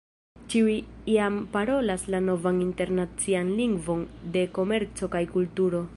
Ĉiuj 0.51 0.77
jam 1.15 1.37
parolas 1.57 2.07
la 2.15 2.21
novan 2.29 2.57
internacian 2.69 3.53
lingvon 3.61 4.03
de 4.37 4.47
komerco 4.59 5.13
kaj 5.19 5.23
kulturo! 5.37 5.89